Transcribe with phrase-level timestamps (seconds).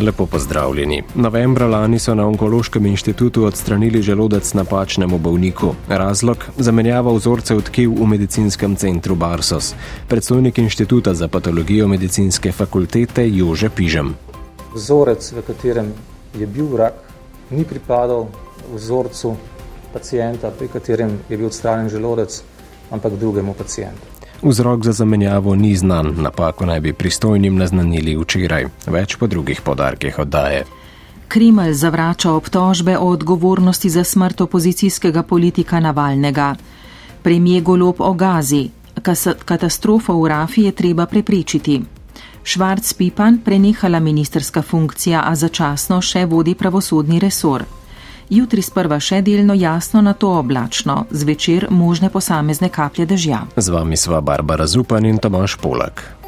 [0.00, 1.02] Lepo pozdravljeni.
[1.14, 5.74] Novembra lani so na Onkološkem inštitutu odstranili želodec napačnemu bolniku.
[5.88, 9.74] Razlog: zamenjava vzorcev tkiv v medicinskem centru Barsos.
[10.08, 14.14] Predstojnik inštituta za patologijo medicinske fakultete Jože Pižem.
[14.74, 15.92] Vzorec, v katerem
[16.38, 16.94] je bil rak,
[17.50, 18.26] ni pripadal
[18.74, 19.36] vzorcu
[19.92, 22.42] pacijenta, pri katerem je bil odstranjen želodec,
[22.90, 24.11] ampak drugemu pacijentu.
[24.42, 28.66] Vzrok za zamenjavo ni znan, napako naj bi pristojnim naznanili včeraj.
[28.86, 30.64] Več po drugih podarkih oddaje.
[31.28, 36.54] Krimelj zavrača obtožbe o odgovornosti za smrt opozicijskega politika Navalnega.
[37.22, 38.68] Premije golob o gazi.
[39.44, 41.80] Katastrofo v Rafi je treba preprečiti.
[42.44, 47.64] Švarc Pipan prenehala ministerska funkcija, a začasno še vodi pravosodni resor
[48.32, 53.44] jutri sprva še delno jasno na to oblačno, zvečer možne posamezne kaplje dežja.
[53.56, 56.21] Z vami sva Barbara Zupan in Tomaš Polak.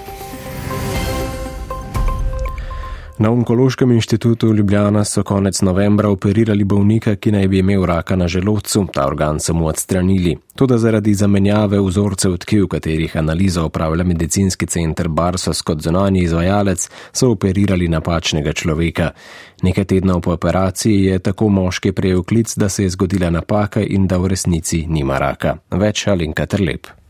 [3.18, 8.28] Na Onkološkem inštitutu Ljubljana so konec novembra operirali bolnika, ki naj bi imel raka na
[8.28, 10.36] želodcu, ta organ so mu odstranili.
[10.54, 17.30] Tudi zaradi zamenjave vzorcev tkiv, katerih analizo opravlja medicinski center Barsos kot zonani izvajalec, so
[17.30, 19.10] operirali napačnega človeka.
[19.62, 24.06] Nekaj tednov po operaciji je tako moški prejel klic, da se je zgodila napaka in
[24.06, 25.56] da v resnici nima raka.
[25.70, 27.03] Več Alinka Trlep.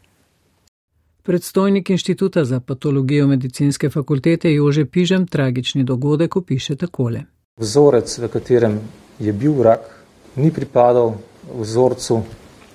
[1.27, 7.23] Predstojnik inštituta za patologijo medicinske fakultete Jože Pižem tragični dogodek opiše takole.
[7.57, 8.75] Vzorec, v katerem
[9.19, 9.81] je bil rak,
[10.37, 11.15] ni pripadal
[11.61, 12.19] vzorcu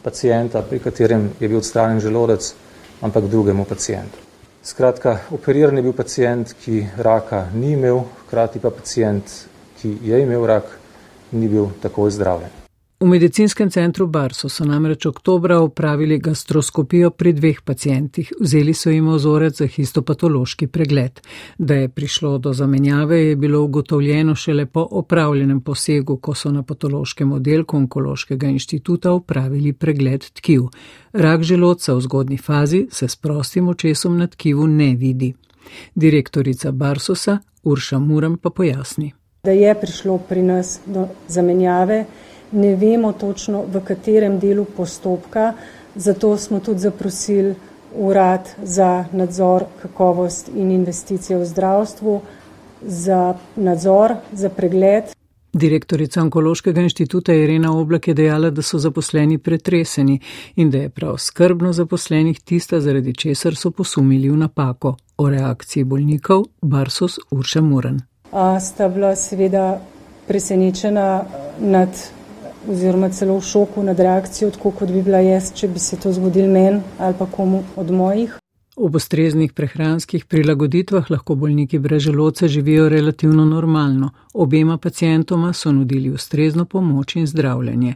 [0.02, 2.54] pacijenta, pri katerem je bil odstranjen želodec,
[3.02, 4.18] ampak drugemu pacijentu.
[4.64, 9.30] Skratka, operiran je bil pacijent, ki raka ni imel, hkrati pa pacijent,
[9.82, 10.74] ki je imel rak,
[11.32, 12.69] ni bil takoj zdravljen.
[13.02, 18.32] V medicinskem centru Barso so namreč oktobra upravili gastroskopijo pri dveh pacijentih.
[18.40, 21.22] Vzeli so jim ozorec za histopatološki pregled.
[21.58, 26.64] Da je prišlo do zamenjave, je bilo ugotovljeno šele po opravljenem posegu, ko so na
[26.64, 30.68] patološkem oddelku onkološkega inštituta upravili pregled tkiv.
[31.14, 35.34] Rak želodca v zgodni fazi se s prostim očesom na tkivu ne vidi.
[35.96, 39.14] Direktorica Barsosa Urša Muram pa pojasni.
[39.44, 42.06] Da je prišlo pri nas do zamenjave
[42.52, 45.54] ne vemo točno, v katerem delu postopka,
[45.96, 47.56] zato smo tudi zaprosili
[47.96, 52.22] urad za nadzor kakovost in investicije v zdravstvu,
[52.82, 55.04] za nadzor, za pregled.
[55.54, 60.20] Direktorica Onkološkega inštituta Irena Oblak je dejala, da so zaposleni pretreseni
[60.56, 64.96] in da je prav skrbno zaposlenih tista, zaradi česar so posumili v napako.
[65.18, 68.00] O reakciji bolnikov Barsos Urša Muren.
[68.62, 69.82] Sta bila seveda
[70.28, 71.24] presenečena
[71.60, 71.90] nad
[72.68, 76.12] oziroma celo v šoku nad reakcijo, tako kot bi bila jaz, če bi se to
[76.14, 78.40] zgodil meni ali pa komu od mojih.
[78.80, 84.10] Ob ustreznih prehranskih prilagoditvah lahko bolniki brez želodca živijo relativno normalno.
[84.34, 87.96] Obema pacijentoma so nudili ustrezno pomoč in zdravljenje.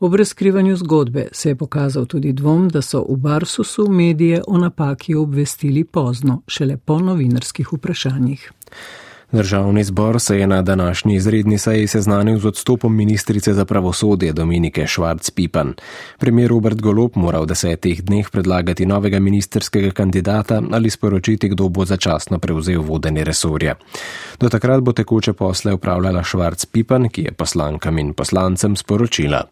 [0.00, 5.14] Ob razkrivanju zgodbe se je pokazal tudi dvom, da so v Barsusu medije o napaki
[5.14, 8.52] obvestili pozno, šele po novinarskih vprašanjih.
[9.32, 14.82] Državni zbor se je na današnji izredni seji seznanil z odstopom ministrice za pravosodje Dominike
[14.82, 15.72] Švarc-Pipan.
[16.18, 21.84] Premijer Robert Golop mora v desetih dneh predlagati novega ministerskega kandidata ali sporočiti, kdo bo
[21.84, 23.74] začasno prevzel vodenje resorja.
[24.40, 29.42] Do takrat bo tekoče posle upravljala Švarc-Pipan, ki je poslankam in poslancem sporočila.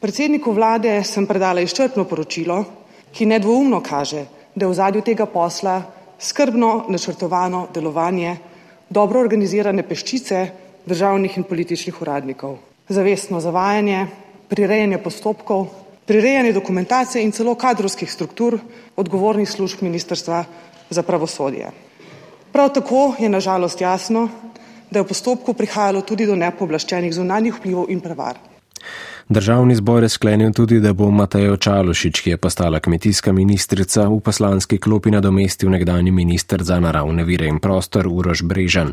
[0.00, 2.64] Predsedniku vlade sem predala izčrpno poročilo,
[3.12, 5.82] ki nedvoumno kaže, da je v zadju tega posla
[6.18, 8.49] skrbno načrtovano delovanje
[8.90, 10.48] dobro organizirane peščice
[10.86, 12.58] državnih in političnih uradnikov,
[12.88, 14.06] zavestno zavajanje,
[14.50, 15.68] prirejanje postopkov,
[16.06, 18.58] prirejanje dokumentacije in celo kadrovskih struktur
[18.96, 20.44] odgovornih služb Ministrstva
[20.90, 21.70] za pravosodje.
[22.52, 24.28] Prav tako je na žalost jasno,
[24.90, 28.42] da je v postopku prihajalo tudi do nepooblaščenih zunanjih vplivov in prevar.
[29.30, 34.18] Državni zbor je sklenil tudi, da bo Matejo Čalošič, ki je postala kmetijska ministrica, v
[34.20, 38.90] poslanski klopi nadomestil nekdani minister za naravne vire in prostor Uroš Brežan.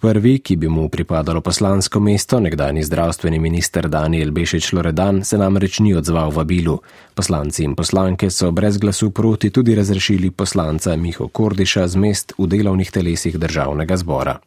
[0.00, 5.78] Prvi, ki bi mu pripadalo poslansko mesto, nekdani zdravstveni minister Daniel Bešič Loredan, se namreč
[5.78, 6.80] ni odzval vabilu.
[7.14, 12.46] Poslanci in poslanke so brez glasu proti tudi razrešili poslanca Miho Kordiša z mest v
[12.46, 14.38] delovnih telesih državnega zbora.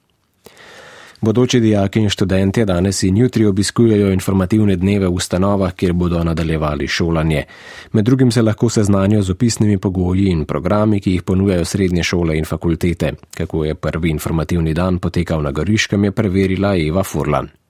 [1.21, 6.87] Bodoči dijaki in študentje danes in jutri obiskujejo informativne dneve v ustanovah, kjer bodo nadaljevali
[6.87, 7.43] šolanje.
[7.91, 12.37] Med drugim se lahko seznanijo z opisnimi pogoji in programi, ki jih ponujajo srednje šole
[12.37, 13.13] in fakultete.
[13.37, 17.60] Kako je prvi informativni dan potekal na Goriškem, je preverila Eva Furlan.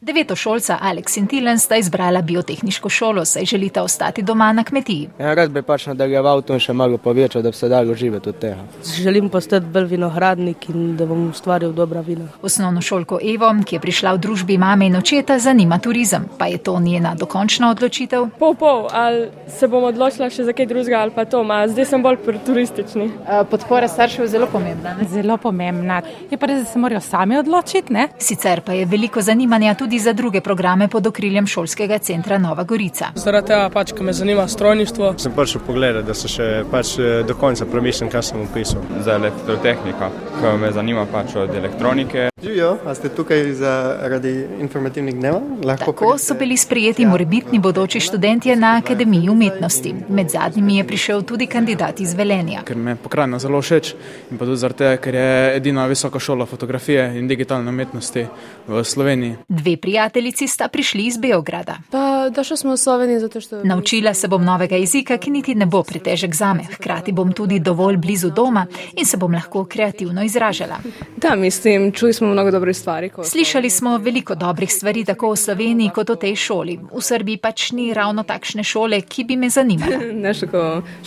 [0.00, 5.08] Devetošolca Aleks in Tilen sta izbrala biotehniško šolo, saj želita ostati doma na kmetiji.
[5.18, 8.28] Ja, rad bi pač nadaljeval to in še malo povečal, da bi se dalo živeti
[8.28, 8.66] od tega.
[8.84, 12.26] Želim postati bolj vinogradnik in da bom ustvaril dobra vina.
[12.42, 16.28] Osnovno šolko Evo, ki je prišla v družbi mame in očeta, zanima turizem.
[16.38, 18.28] Pa je to njena dokončna odločitev?
[18.38, 21.88] Pol pol, ali se bom odločila še za kaj drugega ali pa to, ma zdaj
[21.94, 23.08] sem bolj turistični.
[23.50, 24.92] Podpora staršev je zelo pomembna.
[25.00, 25.08] Ne?
[25.08, 26.02] Zelo pomembna.
[26.30, 27.96] Je pa res, da se morajo sami odločiti.
[27.96, 28.08] Ne?
[28.20, 32.64] Sicer pa je veliko zanimanja tudi tudi za druge programe pod okriljem šolskega centra Nova
[32.64, 33.06] Gorica.
[33.14, 36.96] Zaradi tega, pač, ko me zanima strojništvo, sem prišel pogledat, da se še pač,
[37.28, 38.82] do konca premislim, kaj sem upisal.
[39.06, 40.10] Za elektrotehnika,
[40.40, 42.30] ko me zanima pač od elektronike.
[42.42, 45.40] Živijo, a ste tukaj zaradi informativnih dneva?
[45.64, 49.94] Lahko Tako so bili sprijeti morebitni bodoči študentje na Akademiji umetnosti.
[50.08, 52.60] Med zadnjimi je prišel tudi kandidat iz Velenja.
[52.64, 53.94] Ker me pokrajina zelo všeč
[54.30, 58.26] in pa tudi zaradi tega, ker je edina visoka šola fotografije in digitalne umetnosti
[58.66, 59.36] v Sloveniji.
[59.48, 61.78] Dve prijateljici sta prišli iz Beograda.
[61.90, 63.64] Pa, došli smo v Slovenijo zato, što...
[63.64, 66.68] Naučila se bom novega jezika, ki niti ne bo pretežek zame.
[66.76, 70.76] Hkrati bom tudi dovolj blizu doma in se bom lahko kreativno izražala.
[71.16, 73.10] Da, mislim, čuli smo mnogo dobrih stvari.
[73.24, 76.78] Slišali smo veliko dobrih stvari tako v Sloveniji kot v tej šoli.
[76.92, 79.98] V Srbiji pač ni ravno takšne šole, ki bi me zanimala.
[80.26, 80.62] Nešto, ko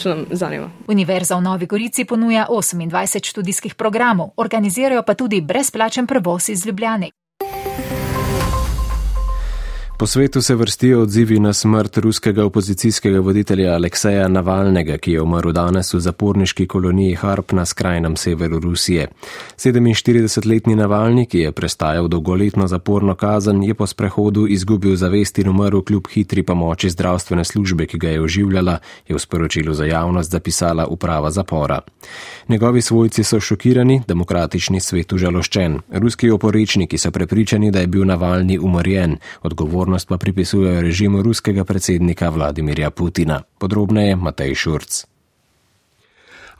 [0.05, 0.71] nam zanima.
[0.87, 7.11] Univerza v Novi Gorici ponuja 28 študijskih programov, organizirajo pa tudi brezplačen prevoz iz Ljubljane.
[9.99, 15.51] Po svetu se vrstijo odzivi na smrt ruskega opozicijskega voditelja Alekseja Navalnega, ki je umrl
[15.51, 19.07] danes v zaporniški koloniji Harp na skrajnem severu Rusije.
[19.57, 25.81] 47-letni Navalni, ki je prestajal dolgoletno zaporno kazen, je po sprehodu izgubil zavest in umrl
[25.81, 30.87] kljub hitri pomoči zdravstvene službe, ki ga je oživljala, je v sporočilu za javnost zapisala
[30.87, 31.81] uprava zapora.
[32.49, 35.79] Njegovi svojci so šokirani, demokratični svet užaloščen.
[35.91, 39.17] Ruski oporečniki so prepričani, da je bil Navalni umorjen.
[39.43, 43.41] Odgovor odgovornost pa pripisujejo režimu ruskega predsednika Vladimirja Putina.
[43.57, 45.05] Podrobneje Matej Šurc.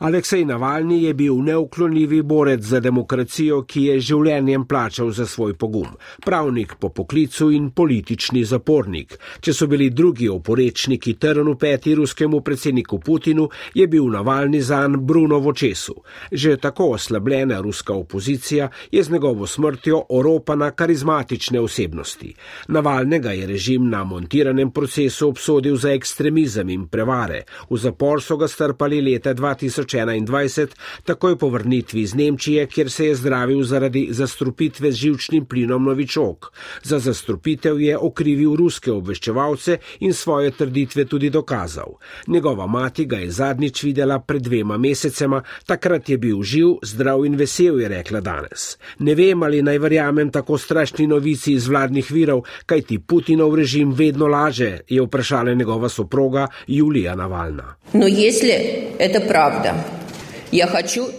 [0.00, 5.90] Aleksej Navalni je bil neuklonljivi borec za demokracijo, ki je življenjem plačal za svoj pogum.
[6.24, 9.18] Pravnik po poklicu in politični zapornik.
[9.44, 14.96] Če so bili drugi oporečniki trn v peti ruskemu predsedniku Putinu, je bil Navalni zan
[15.04, 15.98] Bruno v očesu.
[16.32, 22.32] Že tako oslabljena ruska opozicija je z njegovo smrtjo oropana karizmatične osebnosti.
[22.68, 27.44] Navalnega je režim na montiranem procesu obsodil za ekstremizem in prevare.
[27.68, 29.89] V zapor so ga strpali leta 2000.
[29.92, 30.68] 2021,
[31.04, 36.52] takoj po vrnitvi iz Nemčije, kjer se je zdravil zaradi zastrupitve z živčnim plinom novičok.
[36.82, 41.96] Za zastrupitev je okrivil ruske obveščevalce in svoje trditve tudi dokazal.
[42.26, 47.36] Njegova mati ga je zadnjič videla pred dvema mesecema, takrat je bil živ, zdrav in
[47.36, 48.78] vesel, je rekla danes.
[48.98, 53.92] Ne vem, ali naj verjamem tako strašni novici iz vladnih virov, kaj ti Putinov režim
[53.92, 57.79] vedno laže, je vprašala njegova soproga Julija Navalna.
[57.93, 59.75] No, если это правда,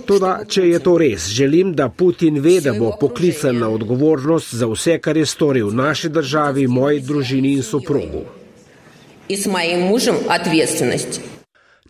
[0.07, 4.67] Toda, če je to res, želim, da Putin ve, da bo poklican na odgovornost za
[4.71, 8.25] vse, kar je storil v naši državi, moji družini in soprogu.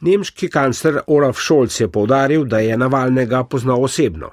[0.00, 4.30] Nemški kancler Olaf Scholz je povdaril, da je Navalnega poznal osebno.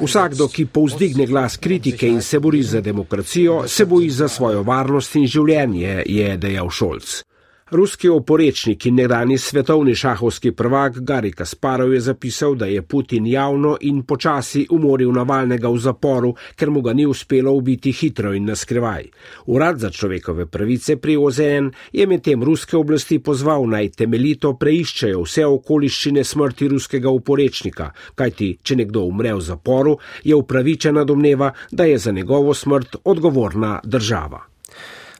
[0.00, 5.16] Vsakdo, ki povzdigne glas kritike in se bori za demokracijo, se boji za svojo varnost
[5.16, 7.22] in življenje, je dejal Scholz.
[7.71, 13.75] Ruski oporečnik in nekdani svetovni šahovski prvak Gari Kasparov je zapisal, da je Putin javno
[13.81, 19.05] in počasi umoril Navalnega v zaporu, ker mu ga ni uspelo ubiti hitro in naskrivaj.
[19.45, 25.45] Urad za človekove pravice pri OZN je medtem ruske oblasti pozval naj temeljito preiščejo vse
[25.45, 31.97] okoliščine smrti ruskega oporečnika, kajti če nekdo umre v zaporu, je upravičena domneva, da je
[31.97, 34.48] za njegovo smrt odgovorna država.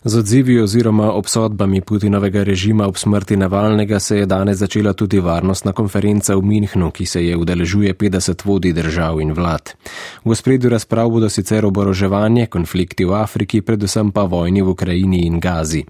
[0.03, 5.72] Z odzivi oziroma obsodbami Putinovega režima ob smrti Navalnega se je danes začela tudi varnostna
[5.72, 9.75] konferenca v Minhnu, ki se je udeležuje 50 vodi držav in vlad.
[10.25, 15.39] V spredju razprav bodo sicer oboroževanje, konflikti v Afriki, predvsem pa vojni v Ukrajini in
[15.39, 15.84] Gazi.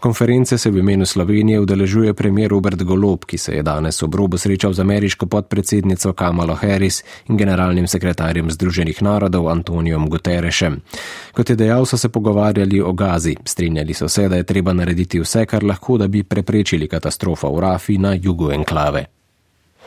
[0.00, 4.38] Konference se v imenu Slovenije udeležuje premier Robert Golob, ki se je danes ob robu
[4.38, 10.82] srečal z ameriško podpredsednico Kamalo Harris in generalnim sekretarjem Združenih narodov Antonijom Guterešem.
[11.32, 13.36] Kot je dejal, so se pogovarjali o Gazi.
[13.54, 17.60] Strinjali so se, da je treba narediti vse, kar lahko, da bi preprečili katastrofo v
[17.60, 19.04] Rafi na jugu enklave.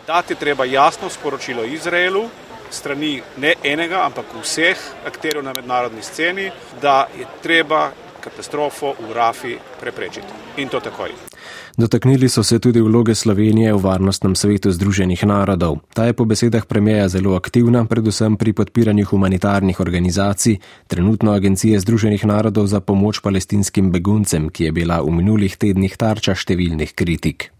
[0.08, 2.22] Dati treba jasno sporočilo Izraelu,
[2.72, 6.48] strani ne enega, ampak vseh akterjev na mednarodni sceni,
[6.82, 7.90] da je treba
[8.24, 10.62] katastrofo v Rafi preprečiti.
[10.64, 11.12] In to takoj.
[11.78, 15.78] Dotaknili so se tudi vloge Slovenije v varnostnem svetu Združenih narodov.
[15.94, 20.58] Ta je po besedah premijeja zelo aktivna, predvsem pri podpiranju humanitarnih organizacij,
[20.88, 26.34] trenutno Agencije Združenih narodov za pomoč palestinskim beguncem, ki je bila v minulih tednih tarča
[26.34, 27.52] številnih kritik.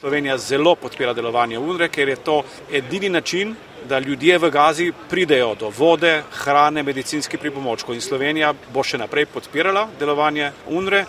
[0.00, 2.42] Slovenija zelo podpira delovanje UNRE, ker je to
[2.72, 3.52] edini način,
[3.88, 7.94] da ljudje v Gazi pridejo do vode, hrane, medicinskih pripomočkov.
[7.94, 11.04] In Slovenija bo še naprej podpirala delovanje UNRE.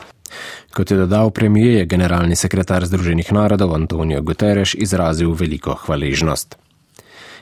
[0.73, 6.62] Kot je dodal premijer, je generalni sekretar Združenih narodov Antonijo Guterres izrazil veliko hvaležnost.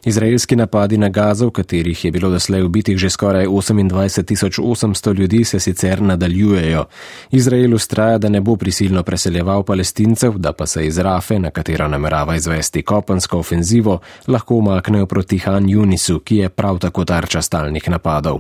[0.06, 5.60] Izraelski napadi na Gazo, v katerih je bilo doslej ubitih že skoraj 28.800 ljudi, se
[5.60, 6.86] sicer nadaljujejo.
[7.32, 11.88] Izrael ustraja, da ne bo prisilno preseljeval palestincev, da pa se iz Rafe, na katero
[11.88, 17.90] namerava izvesti kopensko ofenzivo, lahko umaknejo proti Han Junisu, ki je prav tako tarča stalnih
[17.90, 18.40] napadov.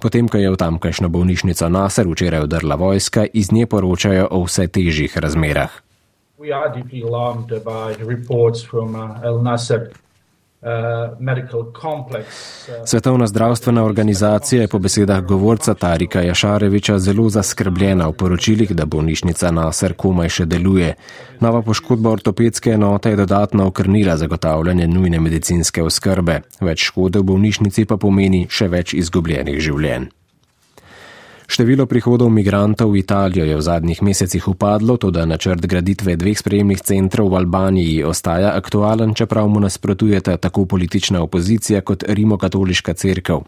[0.00, 4.66] Potem, ko je v tamkajšnjo bolnišnico Nasser včeraj odrla vojska, iz nje poročajo o vse
[4.66, 5.70] težjih razmerah.
[6.38, 9.92] We are deeply alarmed by reports from uh, El Nasser
[12.84, 19.50] Svetovna zdravstvena organizacija je po besedah govorca Tarika Jašareviča zelo zaskrbljena v poročilih, da bolnišnica
[19.50, 20.94] Nasser komaj še deluje.
[21.40, 26.40] Nova poškodba ortopedske enote je dodatno okrnila zagotavljanje nujne medicinske oskrbe.
[26.60, 30.21] Več škode v bolnišnici pa pomeni še več izgubljenih življenj.
[31.52, 36.80] Število prihodov migrantov v Italijo je v zadnjih mesecih upadlo, tudi načrt graditve dveh sprejemnih
[36.80, 43.44] centrov v Albaniji ostaja aktualen, čeprav mu nasprotujete tako politična opozicija kot rimokatoliška crkva.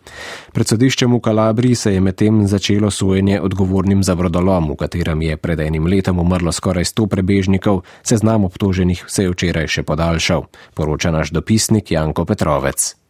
[0.52, 5.38] Pred sodiščem v Kalabriji se je medtem začelo sojenje odgovornim za vrodolom, v katerem je
[5.40, 10.44] pred enim letom umrlo skoraj sto prebežnikov, seznam obtoženih se je včeraj še podaljšal,
[10.76, 13.03] poroča naš dopisnik Janko Petrovec.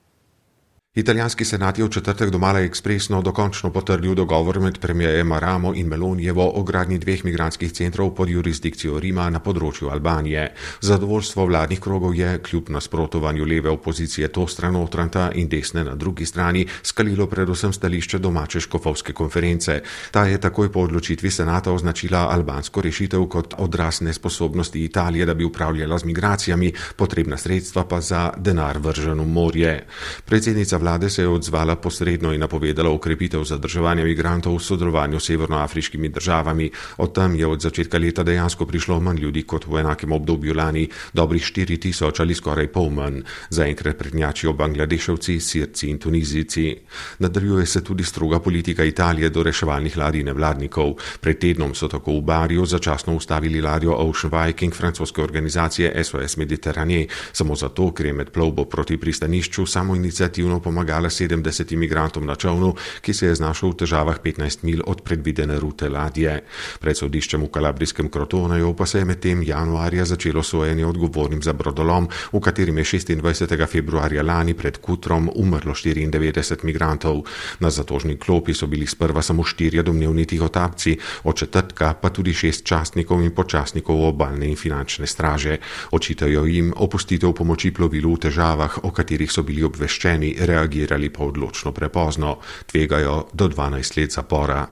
[0.95, 6.53] Italijanski senat je v četrtek domala ekspresno dokončno potrdil dogovor med premijejem Maramo in Melonijevo
[6.55, 10.45] o gradnji dveh migranskih centrov pod jurisdikcijo Rima na področju Albanije.
[10.81, 16.27] Zadovoljstvo vladnih krogov je, kljub nasprotovanju leve opozicije to stran Otranta in desne na drugi
[16.27, 19.81] strani, skalilo predvsem stališče domače škofovske konference.
[20.15, 25.45] Ta je takoj po odločitvi senata označila albansko rešitev kot odraz nesposobnosti Italije, da bi
[25.45, 29.77] upravljala z migracijami, potrebna sredstva pa za denar vržen v morje.
[30.25, 36.09] Predsednica vlade se je odzvala posredno in napovedala ukrepitev zadrževanja migrantov v sodelovanju s severnoafriškimi
[36.13, 36.71] državami.
[37.01, 40.85] Od tam je od začetka leta dejansko prišlo manj ljudi kot v enakem obdobju lani,
[41.13, 43.23] dobrih 4000 ali skoraj pol manj.
[43.49, 46.77] Zaenkrat prednjačijo Bangladeševci, Sirci in Tunizici.
[47.19, 50.95] Nadaljuje se tudi stroga politika Italije do reševalnih ladij nevladnikov.
[51.21, 57.07] Pred tednom so tako v Barju začasno ustavili ladjo Ocean Viking francoske organizacije SOS Mediterrane,
[57.33, 62.35] samo zato, ker je med plovbo proti pristanišču samo inicijativno pomagala pomagala 70 imigrantom na
[62.35, 66.43] čovnu, ki se je znašel v težavah 15 mil od predvidene rute ladje.
[66.83, 72.11] Pred sodiščem v kalabrijskem Krotonaju pa se je medtem januarja začelo sojenje odgovornim za brodolom,
[72.33, 73.55] v katerem je 26.
[73.71, 77.23] februarja lani pred Kutrom umrlo 94 migrantov.
[77.63, 82.67] Na zatožni klopi so bili sprva samo štirje domnevni tihotapci, od četrtka pa tudi šest
[82.67, 85.61] častnikov in počasnikov obalne in finančne straže.
[85.95, 91.25] Očitajo jim opustitev pomoči plovilu v težavah, o katerih so bili obveščeni, reagirali reagirali pa
[91.25, 94.67] odločno prepozno, tvegajo do 12 let zapora.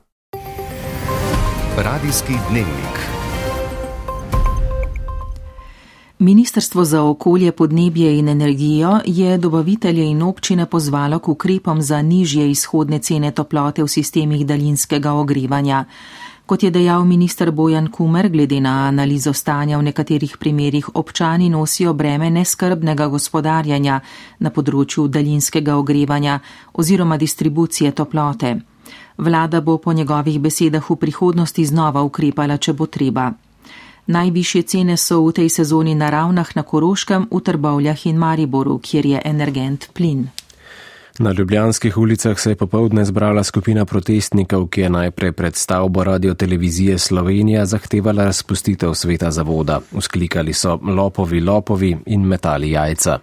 [1.77, 2.97] Radijski dnevnik.
[6.19, 12.51] Ministrstvo za okolje, podnebje in energijo je dobavitelje in občine pozvalo k ukrepom za nižje
[12.51, 15.85] izhodne cene toplote v sistemih daljinskega ogrevanja.
[16.47, 21.95] Kot je dejal minister Bojan Kumer, glede na analizo stanja v nekaterih primerjih občani nosijo
[21.95, 24.01] breme neskrbnega gospodarjanja
[24.39, 26.41] na področju daljinskega ogrevanja
[26.75, 28.57] oziroma distribucije toplote.
[29.19, 33.33] Vlada bo po njegovih besedah v prihodnosti znova ukrepala, če bo treba.
[34.07, 39.07] Najvišje cene so v tej sezoni na ravnah na Koroškem, v Trbovljah in Mariboru, kjer
[39.07, 40.27] je energent plin.
[41.19, 46.35] Na ljubljanskih ulicah se je popovdne zbrala skupina protestnikov, ki je najprej pred stavbo radio
[46.35, 49.81] televizije Slovenija zahtevala razpustitev sveta zavoda.
[49.93, 53.19] Usklikali so lopovi lopovi in metali jajca.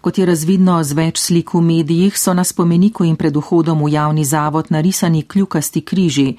[0.00, 3.90] Kot je razvidno z več slik v medijih, so na spomeniku in pred vhodom v
[3.92, 6.36] javni zavod narisani kljukasti križi.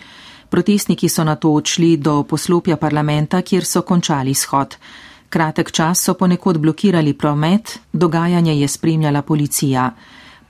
[0.49, 4.77] Protestniki so na to odšli do poslopja parlamenta, kjer so končali shod.
[5.29, 9.91] Kratek čas so ponekod blokirali promet, dogajanje je spremljala policija.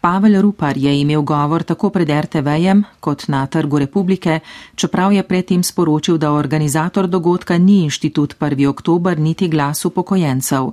[0.02, 4.40] Pavel Rupar je imel govor tako pred RTV-jem kot na Trgu republike,
[4.76, 8.68] čeprav je predtem sporočil, da organizator dogodka ni inštitut 1.
[8.68, 10.72] oktober niti glas upokojencev.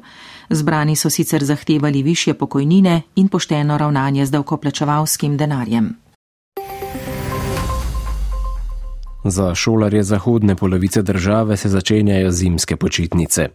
[0.50, 6.03] Zbrani so sicer zahtevali više pokojnine in pošteno ravnanje z davkoplačevalskim denarjem.
[9.24, 13.48] Za šolarje zahodne polovice države se začenjajo zimske počitnice.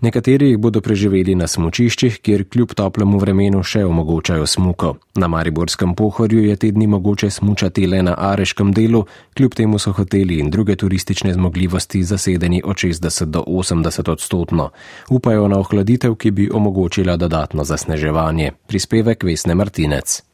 [0.00, 4.96] Nekateri jih bodo preživeli na smučiščih, kjer kljub toplemu vremenu še omogočajo smuko.
[5.14, 9.04] Na Mariborskem pohorju je tedni mogoče smučati le na areškem delu,
[9.36, 14.70] kljub temu so hoteli in druge turistične zmogljivosti zasedeni od 60 do 80 odstotno.
[15.10, 18.52] Upajo na ohladitev, ki bi omogočila dodatno zasneževanje.
[18.66, 20.31] Prispevek Vesne Martinec.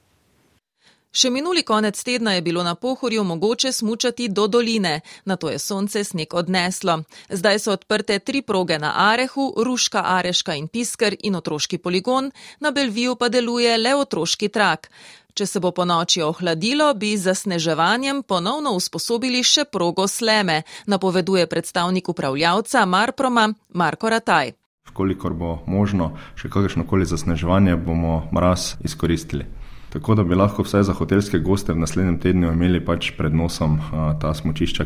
[1.19, 5.59] Še minuli konec tedna je bilo na pohorju mogoče smučati do doline, na to je
[5.59, 7.01] sonce sneg odneslo.
[7.29, 12.71] Zdaj so odprte tri proge na Arehu, Ruška, Areška in Pisker in otroški poligon, na
[12.71, 14.91] Belviju pa deluje le otroški trak.
[15.35, 21.47] Če se bo po noči ohladilo, bi z zasneževanjem ponovno usposobili še progo Sleme, napoveduje
[21.51, 24.55] predstavnik upravljavca Marproma Marko Rataj.
[24.95, 29.58] Kolikor bo možno še kakršno koli zasneževanje, bomo mraz izkoristili.
[29.89, 33.79] Tako da bi lahko vsaj za hotelske goste v naslednjem tednu imeli pač pred nosom
[34.21, 34.85] ta smočišča.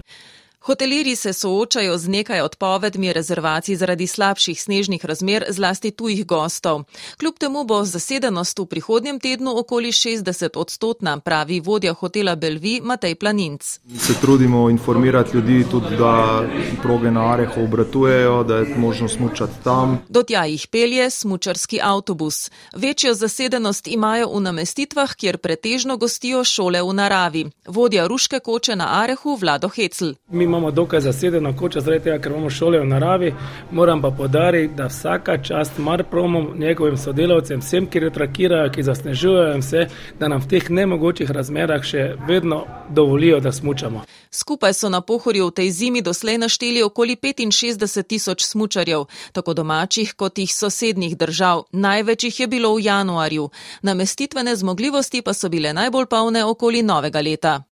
[0.63, 6.85] Hoteliri se soočajo z nekaj odpovedmi rezervacij zaradi slabših snežnih razmer, zlasti tujih gostov.
[7.19, 13.15] Kljub temu bo zasedenost v prihodnjem tednu okoli 60 odstotna, pravi vodja hotela Belvi Matej
[13.15, 13.63] Planinc.
[13.99, 16.45] Se trudimo informirati ljudi tudi, da
[16.83, 19.99] proge na Areho obratujejo, da je možno smučati tam.
[20.09, 22.51] Do tja jih pelje smučarski avtobus.
[22.77, 27.51] Večjo zasedenost imajo v namestitvah, kjer pretežno gostijo šole v naravi.
[27.67, 30.13] Vodja ruške koče na Arehu Vlado Hecl
[30.53, 33.35] imamo dokaj zasedeno kočo, zaradi tega, ker imamo šole v naravi.
[33.71, 39.87] Moram pa podariti, da vsaka čast Marpromom, njegovim sodelavcem, vsem, ki retrakirajo, ki zasnežujejo vse,
[40.21, 44.05] da nam v teh nemogočih razmerah še vedno dovolijo, da smučamo.
[44.31, 50.15] Skupaj so na pohorju v tej zimi doslej našteli okoli 65 tisoč smučarjev, tako domačih
[50.15, 51.65] kot jih sosednjih držav.
[51.73, 53.51] Največ jih je bilo v januarju.
[53.83, 57.63] Namestitvene zmogljivosti pa so bile najbolj polne okoli novega leta.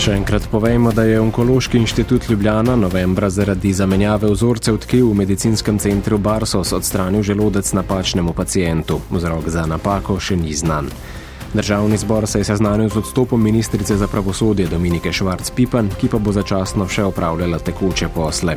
[0.00, 5.76] Še enkrat povejmo, da je Onkološki inštitut Ljubljana novembra zaradi zamenjave vzorcev tkiv v medicinskem
[5.76, 8.96] centru Barsos odstranil želodec napačnemu pacijentu.
[9.10, 10.88] Vzrok za napako še ni znan.
[11.54, 16.32] Državni zbor se je seznanil z odstopom ministrice za pravosodje Dominike Švarc-Pipan, ki pa bo
[16.32, 18.54] začasno še opravljala tekoče posle.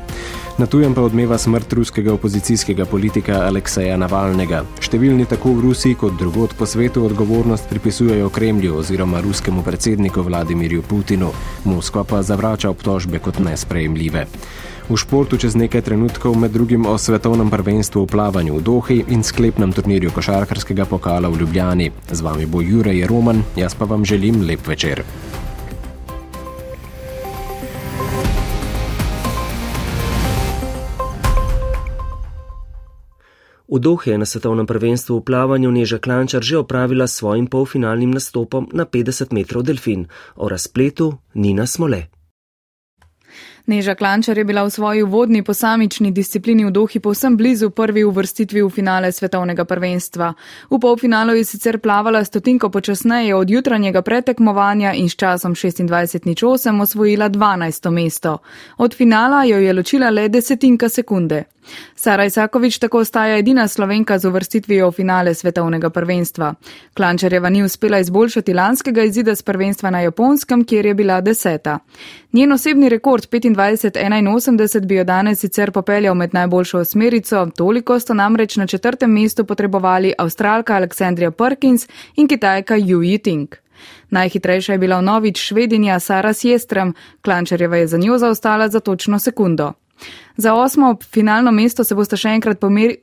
[0.57, 4.61] Na tujem pa odmeva smrt ruskega opozicijskega politika Alekseja Navalnega.
[4.77, 10.85] Številni tako v Rusiji kot drugod po svetu odgovornost pripisujejo Kremlju oziroma ruskemu predsedniku Vladimirju
[10.85, 11.31] Putinu.
[11.65, 14.27] Moskva pa zavrača obtožbe kot nesprejemljive.
[14.83, 19.23] V športu čez nekaj trenutkov med drugim o svetovnem prvenstvu v plavanju v Dohi in
[19.23, 21.87] sklepnem turnirju košarkarskega pokala v Ljubljani.
[22.11, 25.07] Z vami bo Jurej Roman, jaz pa vam želim lep večer.
[33.71, 38.67] V Dohi je na svetovnem prvenstvu v plavanju Neža Klančar že opravila svojim polfinalnim nastopom
[38.75, 40.11] na 50 metrov delfin.
[40.35, 42.22] O razpletu Nina Smole.
[43.65, 48.61] Neža Klančar je bila v svoji vodni posamični disciplini v Dohi povsem blizu prvi uvrstitvi
[48.61, 50.33] v finale svetovnega prvenstva.
[50.69, 57.29] V polfinalu je sicer plavala stotinko počasneje od jutranjega pretekmovanja in s časom 26.08 osvojila
[57.29, 57.89] 12.
[57.89, 58.37] mesto.
[58.77, 61.43] Od finala jo je ločila le desetinka sekunde.
[61.95, 66.53] Sara Isakovič tako ostaja edina slovenka z uvrstitvijo v finale svetovnega prvenstva.
[66.93, 71.79] Klančarjeva ni uspela izboljšati lanskega izida z prvenstva na japonskem, kjer je bila deseta.
[72.33, 78.55] Njen osebni rekord 25-81 bi jo danes sicer popeljal med najboljšo osmerico, toliko sta namreč
[78.57, 83.47] na četrtem mestu potrebovali avstralka Aleksandrija Perkins in kitajka Yu Yiting.
[84.09, 89.73] Najhitrejša je bila vnovič švedinja Sara Sjestrem, Klančarjeva je za njo zaostala za točno sekundo.
[90.37, 92.57] Za osmo finalno mesto se boste še enkrat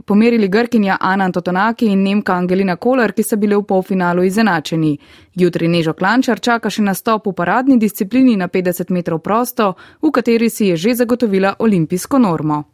[0.06, 4.96] pomerili Grkinja Ana Antotonaki in Nemka Angelina Kolar, ki so bile v polfinalu izenačeni.
[5.38, 10.50] Jutri Nežo Klančar čaka še nastop v paradni disciplini na 50 metrov prosto, v kateri
[10.50, 12.64] si je že zagotovila olimpijsko normo.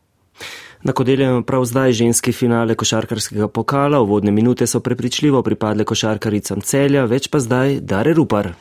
[0.82, 7.04] Na kodelju prav zdaj ženski finale košarkarskega pokala, uvodne minute so prepričljivo pripadle košarkaricam celja,
[7.04, 8.52] več pa zdaj Dare Rupar.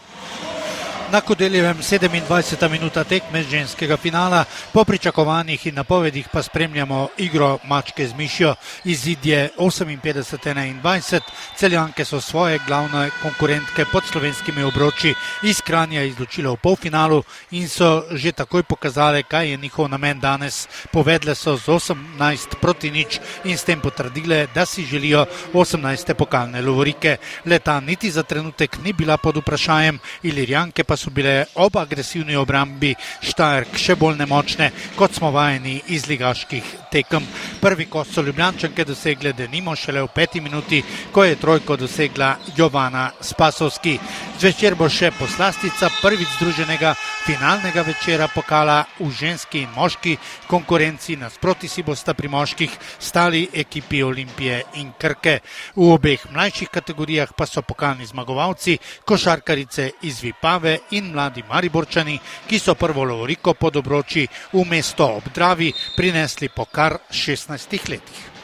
[1.11, 2.69] Na Kodeljevem 27.
[2.69, 8.55] minuta tekme ženskega finala, po pričakovanjih in napovedih pa spremljamo igro mačke z mišjo.
[8.83, 11.21] Izid je 58-21,
[11.55, 15.13] celjanke so svoje glavne konkurentke pod slovenskimi obroči
[15.43, 20.67] iz Kranja izločile v polfinalu in so že takoj pokazale, kaj je njihov namen danes.
[20.91, 26.13] Povedle so z 18 proti nič in s tem potrdile, da si želijo 18.
[26.13, 27.17] pokalne lovorike.
[27.45, 32.95] Leta niti za trenutek ni bila pod vprašanjem, ilirijanke pa so bile ob agresivni obrambi
[33.21, 37.23] Štajerk še bolj nemočne, kot smo vajeni iz ligaških tekem.
[37.61, 43.09] Prvi kos so ljubljančanke dosegle denimo šele v peti minuti, ko je trojko dosegla Jovana
[43.21, 43.97] Spasovski.
[44.39, 46.93] Zvečer bo še poslastica prvič združenega
[47.25, 51.15] finalnega večera pokala v ženski in moški konkurenci.
[51.17, 55.39] Nasproti si bosta pri moških stali ekipi Olimpije in Krke.
[55.75, 62.59] V obeh mlajših kategorijah pa so pokalni zmagovalci, košarkarice iz Vipave in mladi Mariborčani, ki
[62.59, 68.34] so prvo lovoriko pod obroči v mesto ob Dravi prinesli po kar 16 letih.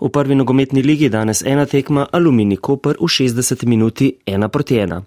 [0.00, 5.00] V prvi nogometni ligi danes ena tekma Alumini Koper v 60 minuti 1 proti 1.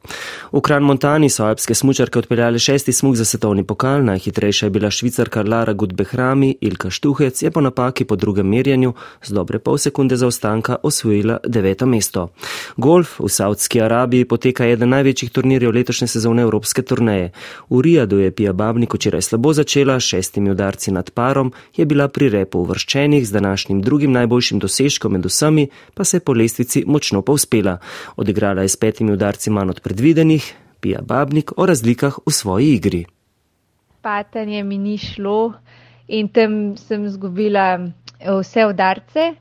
[0.53, 4.91] V Kran Montani so alpske smučarke odpeljali šesti smuk za svetovni pokal, najhitrejša je bila
[4.91, 10.15] švicarka Lara Gudbehrami, Ilka Štuhec je po napaki po drugem merjanju z dobre pol sekunde
[10.15, 12.29] zaostanka osvojila deveto mesto.
[12.77, 17.31] Golf v Saudski Arabiji poteka eden največjih turnirjev letošnje sezone Evropske turneje.
[17.69, 22.29] V Rijadu je Pija Babnik včeraj slabo začela, šestimi udarci nad parom je bila pri
[22.29, 26.83] repu uvrščenih z današnjim drugim najboljšim dosežkom dosežkov med vsemi, pa se je po lestvici
[26.85, 27.77] močno povzpela.
[28.17, 30.43] Odigrala je s petimi udarci manj od predvidenih,
[30.81, 33.05] pija Babnik o razlikah v svoji igri.
[34.01, 35.53] Patanje mi ni šlo
[36.07, 39.35] in tam sem zgubila eh, vse udarce.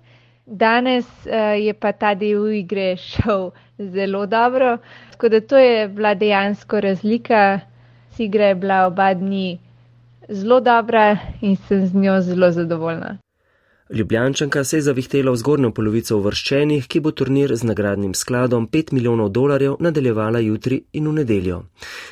[0.46, 4.78] Danes uh, je pa ta del igre šel zelo dobro,
[5.10, 7.60] tako da to je bila dejansko razlika.
[8.18, 9.58] Igra je bila oba dni
[10.28, 13.18] zelo dobra in sem z njo zelo zadovoljna.
[13.90, 18.92] Ljubljančanka se je zavihtela v zgornjo polovico uvrščenih, ki bo turnir z nagradnim skladom 5
[18.92, 21.58] milijonov dolarjev nadaljevala jutri in v nedeljo.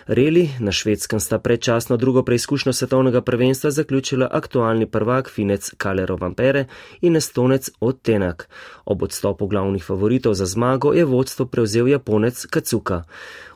[0.07, 6.67] Reli na švedskem sta predčasno drugo preizkušnjo svetovnega prvenstva zaključila aktualni prvak finec Kalero Vampere
[7.01, 8.49] in estonec Ottenak.
[8.85, 13.05] Ob odstopu glavnih favoritov za zmago je vodstvo prevzel japonec Kacuka.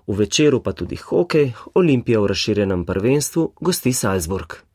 [0.07, 4.73] V večeru pa tudi hokej, Olimpija v razširjenem prvenstvu gosti Salzburg.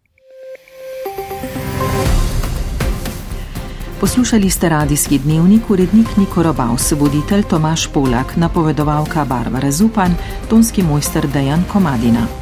[3.99, 10.15] Poslušali ste radijski dnevnik, urednik Niko Robaus, voditelj Tomaš Polak, napovedovalka Barbara Zupan,
[10.49, 12.38] tonski mojster Dejan Komadina.